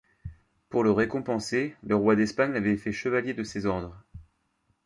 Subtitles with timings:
[0.71, 4.03] Pour le récompenser, le roi d’Espagne l’avait fait chevalier de ses ordres.